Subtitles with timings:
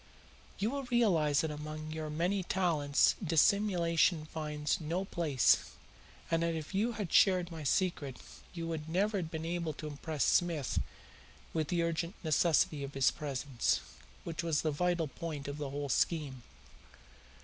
[0.57, 5.73] You will realize that among your many talents dissimulation finds no place,
[6.31, 8.17] and that if you had shared my secret
[8.51, 10.79] you would never have been able to impress Smith
[11.53, 13.79] with the urgent necessity of his presence,
[14.23, 16.41] which was the vital point of the whole scheme.